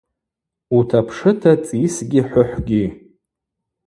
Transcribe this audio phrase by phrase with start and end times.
[0.77, 2.83] Утапшыта цӏисгьи хӏвыхӏвгьи.